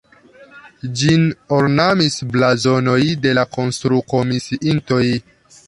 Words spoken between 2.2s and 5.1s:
blazonoj de la konstrukomisiintoj.